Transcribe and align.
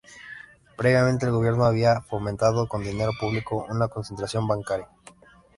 Previamente 0.77 1.27
el 1.27 1.31
gobierno 1.31 1.63
había 1.65 2.01
fomentado 2.01 2.67
con 2.67 2.83
dinero 2.83 3.11
público 3.19 3.67
una 3.69 3.87
concentración 3.87 4.47
bancaria. 4.47 4.87